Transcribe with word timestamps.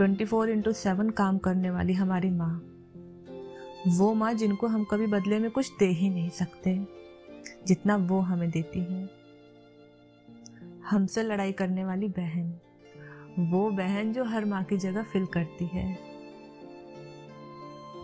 Twenty 0.00 0.24
four 0.24 0.50
into 0.50 0.72
seven 0.72 1.10
काम 1.10 1.38
करने 1.38 1.70
वाली 1.70 1.92
हमारी 1.92 2.30
माँ। 2.30 2.62
वो 3.86 4.14
माँ 4.14 4.32
जिनको 4.34 4.66
हम 4.66 4.84
कभी 4.84 5.06
बदले 5.06 5.38
में 5.38 5.50
कुछ 5.50 5.72
दे 5.78 5.86
ही 5.86 6.10
नहीं 6.10 6.30
सकते, 6.30 6.86
जितना 7.66 7.96
वो 7.96 8.20
हमें 8.20 8.50
देती 8.50 8.80
है। 8.80 9.10
हमसे 10.90 11.22
लड़ाई 11.22 11.52
करने 11.52 11.84
वाली 11.84 12.08
बहन, 12.08 12.60
वो 13.38 13.70
बहन 13.70 14.12
जो 14.12 14.24
हर 14.24 14.44
माँ 14.44 14.64
की 14.64 14.76
जगह 14.76 15.02
फिल 15.02 15.26
करती 15.26 15.66
है। 15.66 15.98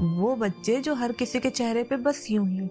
वो 0.00 0.36
बच्चे 0.36 0.80
जो 0.80 0.94
हर 0.94 1.12
किसी 1.12 1.40
के 1.40 1.50
चेहरे 1.50 1.82
पे 1.82 1.96
बस 1.96 2.26
यूँ 2.30 2.48
ही, 2.48 2.70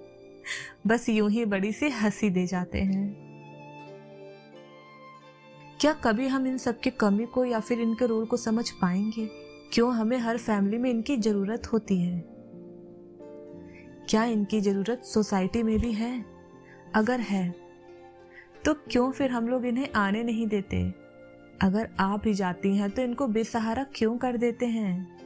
बस 0.87 1.09
यूँ 1.09 1.31
ही 1.31 1.45
बड़ी 1.45 1.71
सी 1.71 1.89
हँसी 1.89 2.29
दे 2.29 2.47
जाते 2.47 2.81
हैं। 2.81 3.24
क्या 5.81 5.93
कभी 5.93 6.27
हम 6.27 6.47
इन 6.47 6.57
सब 6.57 6.79
की 6.79 6.89
कमी 6.89 7.25
को 7.25 7.45
या 7.45 7.59
फिर 7.59 7.79
इनके 7.79 8.05
रोल 8.05 8.25
को 8.25 8.37
समझ 8.37 8.69
पाएँगे? 8.71 9.29
क्यों 9.73 9.93
हमें 9.93 10.17
हर 10.17 10.37
फैमिली 10.37 10.77
में 10.77 10.89
इनकी 10.89 11.17
ज़रूरत 11.17 11.67
होती 11.73 11.99
है? 12.01 12.19
क्या 14.09 14.23
इनकी 14.23 14.61
ज़रूरत 14.61 15.03
सोसाइटी 15.03 15.63
में 15.63 15.79
भी 15.79 15.91
है? 15.93 16.25
अगर 16.95 17.19
है 17.19 17.55
तो 18.65 18.73
क्यों 18.73 19.11
फिर 19.11 19.31
हम 19.31 19.47
लोग 19.47 19.65
इन्हें 19.65 19.87
आने 19.95 20.23
नहीं 20.23 20.47
देते? 20.47 20.93
अगर 21.61 21.89
आप 21.99 22.21
ही 22.25 22.33
जाती 22.33 22.77
हैं 22.77 22.89
तो 22.89 23.01
इनको 23.01 23.27
बेसहारा 23.27 23.85
क्यों 23.95 24.17
कर 24.17 24.37
देते 24.37 24.65
हैं? 24.65 25.17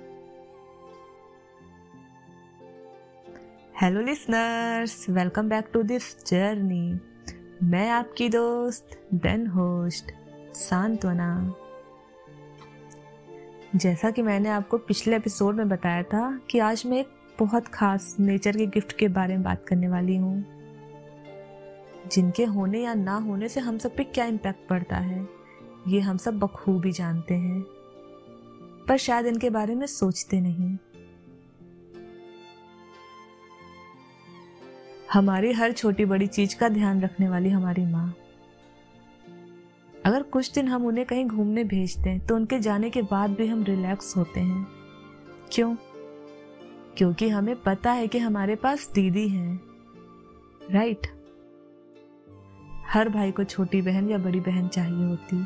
Hello 3.81 4.01
listeners 4.01 5.09
welcome 5.09 5.49
back 5.49 5.69
to 5.73 5.83
this 5.83 6.25
journey 6.25 6.99
मैं 7.63 7.89
आपकी 7.89 8.29
दोस्त 8.29 9.07
देन 9.13 9.47
होस्ट 9.47 10.11
सांत्वना। 10.55 11.53
जैसा 13.75 14.11
कि 14.11 14.21
मैंने 14.21 14.49
आपको 14.49 14.77
पिछले 14.77 15.15
एपिसोड 15.15 15.55
में 15.55 15.69
बताया 15.69 16.03
था 16.03 16.41
कि 16.49 16.59
आज 16.59 16.83
मैं 16.85 16.97
एक 16.97 17.09
बहुत 17.39 17.67
खास 17.67 18.15
नेचर 18.19 18.57
के 18.57 18.65
गिफ्ट 18.65 18.97
के 18.97 19.07
बारे 19.07 19.33
में 19.33 19.43
बात 19.43 19.65
करने 19.67 19.87
वाली 19.87 20.17
हूँ। 20.17 20.45
जिनके 22.11 22.45
होने 22.45 22.81
या 22.81 22.93
ना 22.93 23.15
होने 23.15 23.49
से 23.49 23.59
हम 23.59 23.77
सब 23.77 23.95
पे 23.95 24.03
क्या 24.03 24.25
इम्पैक्ट 24.25 24.69
पड़ता 24.69 24.95
है, 24.95 25.27
ये 25.87 25.99
हम 25.99 26.17
सब 26.17 26.39
बखूबी 26.39 26.91
जानते 26.91 27.33
हैं। 27.33 27.61
पर 28.87 28.97
शायद 28.97 29.25
इनके 29.25 29.49
बारे 29.49 29.75
में 29.75 29.87
सोचते 29.87 30.41
नहीं। 30.41 30.77
हमारी 35.13 35.53
हर 35.53 35.71
छोटी 35.71 36.05
बड़ी 36.05 36.27
चीज़ 36.27 36.57
का 36.57 36.69
ध्यान 36.69 37.01
रखने 37.01 37.29
वाली 37.29 37.49
हमारी 37.49 37.85
माँ। 37.85 38.13
अगर 40.05 40.23
कुछ 40.23 40.51
दिन 40.51 40.67
हम 40.67 40.85
उन्हें 40.85 41.05
कहीं 41.05 41.25
घूमने 41.25 41.63
भेजते 41.63 42.09
हैं 42.09 42.27
तो 42.27 42.35
उनके 42.35 42.59
जाने 42.59 42.89
के 42.89 43.01
बाद 43.01 43.29
भी 43.29 43.47
हम 43.47 43.63
रिलैक्स 43.63 44.17
होते 44.17 44.39
हैं। 44.39 44.67
क्यों? 45.51 45.75
क्योंकि 46.97 47.29
हमें 47.29 47.55
पता 47.55 47.91
है 47.91 48.07
कि 48.07 48.17
हमारे 48.17 48.55
पास 48.55 48.91
दीदी 48.93 49.27
है। 49.27 49.59
राइट 50.71 51.07
हर 52.87 53.09
भाई 53.09 53.31
को 53.31 53.43
छोटी 53.43 53.81
बहन 53.81 54.09
या 54.09 54.17
बड़ी 54.17 54.39
बहन 54.39 54.67
चाहिए 54.67 55.05
होती। 55.05 55.45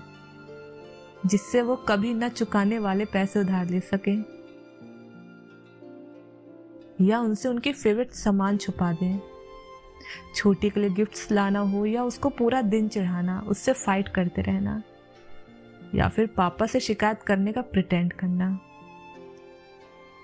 जिससे 1.26 1.62
वो 1.62 1.76
कभी 1.76 2.14
न 2.14 2.30
चुकाने 2.30 2.80
वाले 2.80 3.06
पैसे 3.06 3.40
उधार 3.40 3.70
ले 3.70 3.80
सके। 3.80 4.34
या 7.06 7.20
उनसे 7.20 7.50
उनकी 7.50 7.74
फेवरेट 7.74 8.12
सामान 8.12 8.58
छुपा 8.58 8.94
दें। 8.94 9.33
छोटी 10.36 10.70
के 10.70 10.80
लिए 10.80 10.90
गिफ्ट्स 10.90 11.32
लाना 11.32 11.60
हो 11.60 11.86
या 11.86 12.04
उसको 12.04 12.30
पूरा 12.30 12.62
दिन 12.62 12.88
चढ़ाना, 12.88 13.40
उससे 13.40 13.74
फाइट 13.74 14.08
करते 14.08 14.42
रहना, 14.42 14.82
या 15.96 16.08
फिर 16.10 16.28
पापा 16.28 16.66
से 16.66 16.80
शिकायत 16.80 17.22
करने 17.22 17.52
का 17.52 17.62
प्रिटेंड 17.62 18.14
करना। 18.14 18.60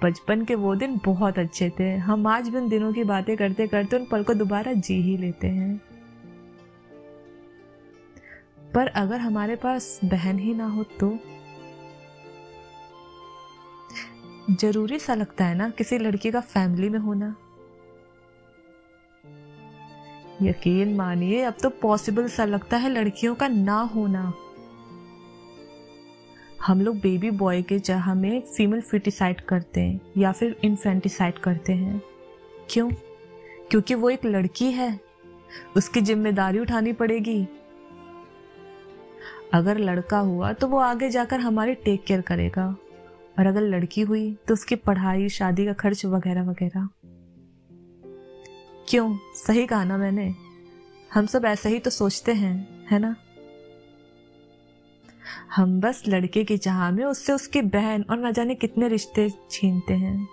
बचपन 0.03 0.46
के 0.46 0.56
वो 0.56 0.75
दिन 0.75 1.00
बहुत 1.06 1.40
अच्छे 1.40 1.69
थे। 1.69 1.96
हम 1.96 2.28
आज 2.28 2.50
भी 2.50 2.58
उन 2.58 2.69
दिनों 2.69 2.94
की 2.94 3.03
बातें 3.03 3.38
करते 3.38 3.68
करते 3.68 3.97
उन 3.97 4.06
पल 4.06 4.24
को 4.24 4.34
दोबारा 4.34 4.74
जी 4.74 5.02
ही 5.02 5.18
लेते 5.18 5.47
हैं। 5.47 5.81
पर 8.74 8.88
अगर 8.88 9.19
हमारे 9.19 9.56
पास 9.56 10.00
बहन 10.06 10.40
ही 10.40 10.53
ना 10.53 10.66
हो 10.66 10.84
तो? 10.84 11.18
ज़रूरी 14.52 15.00
सा 15.00 15.13
लगता 15.13 15.46
है 15.46 15.56
ना, 15.56 15.69
किसी 15.69 15.97
लड़की 15.97 16.31
का 16.31 16.40
फैमिली 16.40 16.90
में 16.90 17.00
होना। 17.00 17.36
यकीन 20.41 20.95
मानिए, 20.95 21.41
अब 21.41 21.53
तो 21.63 21.69
पॉसिबल 21.69 22.27
सा 22.27 22.45
लगता 22.45 22.77
है 22.77 22.89
लड़कियों 22.89 23.35
का 23.35 23.47
ना 23.47 23.79
होना। 23.95 24.33
हम 26.66 26.81
लोग 26.81 26.95
बेबी 26.95 27.31
बॉय 27.31 27.61
के 27.61 27.79
चाह 27.79 28.13
में 28.13 28.41
फीमेल 28.41 28.81
फिटिसाइड 28.81 29.41
करते 29.41 29.81
हैं, 29.81 30.00
या 30.17 30.31
फिर 30.31 30.55
इन्फेंटिसाइड 30.63 31.38
करते 31.38 31.73
हैं। 31.73 32.01
क्यों? 32.69 32.89
क्योंकि 33.72 33.95
वो 33.95 34.09
एक 34.09 34.25
लड़की 34.25 34.72
है। 34.72 35.00
उसकी 35.77 36.01
ज़िम्मेदारी 36.01 36.59
उठानी 36.59 36.94
पड़ेगी। 36.94 37.47
अगर 39.53 39.77
लड़का 39.77 40.19
हुआ 40.19 40.51
तो 40.53 40.67
वो 40.67 40.77
आगे 40.77 41.09
जाकर 41.09 41.39
हमारी 41.39 41.73
टेक 41.75 42.03
केयर 42.03 42.21
करेगा। 42.21 42.75
और 43.39 43.45
अगर 43.45 43.61
लड़की 43.61 44.01
हुई 44.01 44.31
तो 44.47 44.53
उसकी 44.53 44.75
पढ़ाई, 44.75 45.29
शादी 45.29 45.66
का 45.66 45.73
खर्च 45.73 46.06
वगैरह 46.06 46.44
वगैरह। 46.44 46.88
क्यों? 48.89 49.17
सही 49.35 49.66
कहा 49.67 49.83
ना 49.83 49.97
मैंने। 49.97 50.35
हम 51.13 51.25
सब 51.25 51.45
ऐसा 51.45 51.69
ही 51.69 51.79
तो 51.79 51.89
सोचते 51.89 52.31
हैं, 52.31 52.88
है 52.91 53.00
ना? 53.00 53.16
हम 55.55 55.79
बस 55.81 56.03
लड़के 56.07 56.44
की 56.44 56.57
चाह 56.57 56.91
में 56.91 57.03
उससे 57.05 57.33
उसकी 57.33 57.61
बहन 57.61 58.05
और 58.09 58.25
न 58.27 58.31
जाने 58.31 58.55
कितने 58.55 58.88
रिश्ते 58.88 59.29
छीनते 59.51 59.94
हैं। 59.94 60.27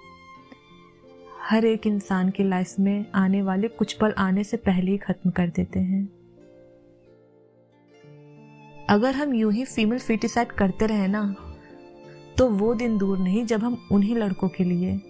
हर 1.43 1.65
एक 1.65 1.87
इंसान 1.87 2.31
की 2.31 2.45
लाइफ 2.45 2.75
में 2.81 3.07
आने 3.15 3.43
वाले 3.43 3.69
कुछ 3.69 3.93
पल 3.93 4.15
आने 4.19 4.45
से 4.45 4.57
पहले 4.57 4.91
ही 4.91 4.99
खत्म 4.99 5.31
कर 5.31 5.49
देते 5.49 5.81
हैं। 5.81 6.09
अगर 8.91 9.15
हम 9.15 9.35
यूँ 9.35 9.53
ही 9.53 9.65
फीमेल 9.65 9.99
फिटिसाइड 9.99 10.53
करते 10.53 10.87
रहे 10.87 11.07
ना 11.07 11.35
तो 12.39 12.51
वो 12.51 12.75
दिन 12.75 12.99
दूर 12.99 13.19
नहीं 13.19 13.47
जब 13.47 13.65
हम 13.65 13.89
उन्हीं 13.93 14.17
लड़कों 14.17 14.49
के 14.49 14.65
लिए 14.65 15.01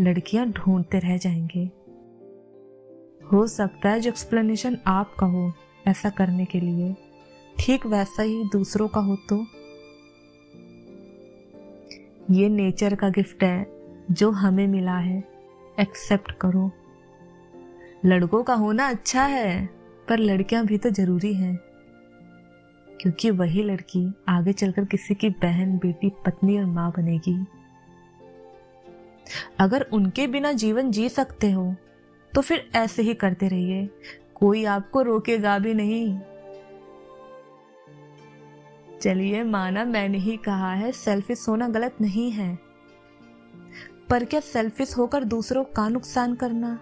लड़कियाँ 0.00 0.46
ढूंढते 0.46 0.98
रह 0.98 1.16
जाएँगे। 1.16 1.75
हो 3.32 3.46
सकता 3.46 3.90
है 3.90 4.00
जो 4.00 4.10
एक्सप्लेनेशन 4.10 4.78
आपका 4.86 5.26
हो 5.26 5.52
ऐसा 5.86 6.10
करने 6.10 6.44
के 6.44 6.60
लिए। 6.60 6.96
ठीक 7.58 7.86
वैसा 7.86 8.22
ही 8.22 8.44
दूसरों 8.52 8.88
का 8.88 9.00
हो 9.00 9.16
तो। 9.16 9.46
ये 12.30 12.48
नेचर 12.48 12.94
का 12.94 13.08
गिफ्ट 13.08 13.44
है, 13.44 13.66
जो 14.10 14.30
हमें 14.30 14.66
मिला 14.66 14.98
है। 14.98 15.24
एक्सेप्ट 15.80 16.32
करो। 16.32 16.70
लड़कों 18.04 18.42
का 18.42 18.54
होना 18.54 18.88
अच्छा 18.88 19.24
है, 19.24 19.66
पर 20.08 20.18
लड़कियाँ 20.18 20.64
भी 20.66 20.78
तो 20.78 20.90
ज़रूरी 20.90 21.34
हैं। 21.34 21.56
क्योंकि 23.00 23.30
वही 23.30 23.62
लड़की 23.62 24.14
आगे 24.28 24.52
चलकर 24.52 24.84
किसी 24.84 25.14
की 25.14 25.28
बहन, 25.28 25.78
बेटी, 25.78 26.08
पत्नी 26.08 26.58
और 26.58 26.64
माँ 26.64 26.92
बनेगी। 26.96 27.46
अगर 29.58 29.82
उनके 29.82 30.26
बिना 30.26 30.52
जीवन 30.52 30.90
जी 30.90 31.08
सकते 31.08 31.52
हो 31.52 31.76
तो 32.36 32.42
फिर 32.42 32.70
ऐसे 32.74 33.02
ही 33.02 33.14
करते 33.14 33.48
रहिए। 33.48 33.90
कोई 34.34 34.64
आपको 34.64 35.02
रोकेगा 35.02 35.58
भी 35.58 35.74
नहीं। 35.74 36.20
चलिए 39.00 39.44
माना 39.44 39.84
मैंने 39.84 40.18
ही 40.18 40.36
कहा 40.36 40.74
है 40.74 40.92
सेल्फिश 40.92 41.48
होना 41.48 41.68
गलत 41.68 41.94
नहीं 42.00 42.30
है। 42.30 42.58
पर 44.10 44.24
क्या 44.24 44.40
सेल्फिश 44.40 44.98
होकर 44.98 45.24
दूसरों 45.24 45.64
का 45.64 45.88
नुकसान 45.88 46.34
करना? 46.34 46.78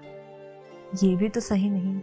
ये 1.03 1.17
भी 1.17 1.29
तो 1.29 1.41
सही 1.41 1.71
नहीं। 1.71 2.01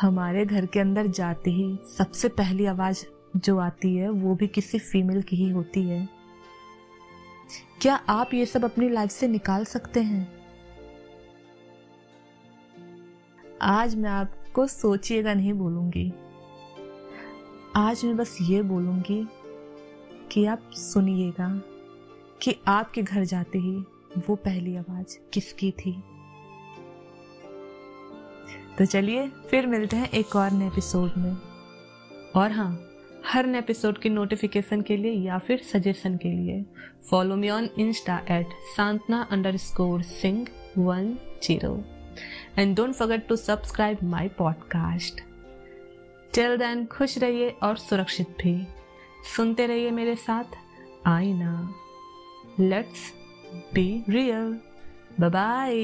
हमारे 0.00 0.46
घर 0.46 0.66
के 0.66 0.80
अंदर 0.80 1.06
जाते 1.06 1.50
ही 1.50 1.78
सबसे 1.98 2.28
पहली 2.28 2.66
आवाज़ 2.66 3.04
जो 3.36 3.58
आती 3.58 3.96
है, 3.96 4.08
वो 4.08 4.34
भी 4.34 4.46
किसी 4.46 4.78
फीमेल 4.78 5.22
की 5.22 5.36
ही 5.36 5.50
होती 5.50 5.82
है। 5.82 6.15
क्या 7.80 7.94
आप 7.94 8.34
ये 8.34 8.46
सब 8.46 8.64
अपनी 8.64 8.88
लाइफ 8.88 9.10
से 9.10 9.28
निकाल 9.28 9.64
सकते 9.64 10.00
हैं? 10.00 10.36
आज 13.62 13.96
मैं 13.96 14.10
आपको 14.10 14.66
सोचिएगा 14.66 15.34
नहीं 15.34 15.52
बोलूँगी। 15.52 16.12
आज 17.76 18.04
मैं 18.04 18.16
बस 18.16 18.38
ये 18.42 18.62
बोलूँगी 18.62 19.28
कि 20.32 20.46
आप 20.46 20.70
सुनिएगा 20.72 21.62
कि 22.42 22.60
आपके 22.68 23.02
घर 23.02 23.24
जाते 23.24 23.58
ही 23.58 23.76
वो 24.28 24.36
पहली 24.36 24.76
आवाज़ 24.76 25.30
किसकी 25.32 25.70
थी। 25.70 26.04
तो 28.78 28.84
चलिए, 28.84 29.28
फिर 29.28 29.66
मिलते 29.66 29.96
हैं 29.96 30.10
एक 30.10 30.36
और 30.36 30.50
नए 30.50 30.66
एपिसोड 30.66 31.10
में। 31.18 31.36
और 32.36 32.52
हाँ 32.52 32.85
हर 33.26 33.48
एपिसोड 33.54 33.98
की 33.98 34.08
नोटिफिकेशन 34.08 34.80
के 34.80 34.96
लिए 34.96 35.12
या 35.12 35.38
फिर 35.38 35.58
सजेशन 35.58 36.16
के 36.16 36.28
लिए. 36.28 36.64
Follow 37.10 37.36
me 37.36 37.50
on 37.50 37.68
Insta 37.78 38.16
at 38.30 38.48
Santana 38.76 39.28
underscore 39.56 40.02
Singh 40.02 40.46
one 40.78 41.18
zero 41.42 41.84
and 42.58 42.76
don't 42.76 42.94
forget 42.94 43.26
to 43.28 43.36
subscribe 43.36 43.98
my 44.02 44.28
podcast 44.28 45.20
till 46.34 46.56
then 46.56 46.86
खुश 46.86 47.18
रहिए 47.18 47.48
और 47.62 47.76
सुरक्षित 47.76 48.28
भी. 48.28 48.66
सुनते 49.36 49.66
रहिए 49.66 49.90
मेरे 49.90 50.16
साथ. 50.16 50.44
आईना 51.06 51.74
लेट्स 52.60 53.12
बी 53.74 54.04
रियल 54.08 54.60
बाय 55.20 55.74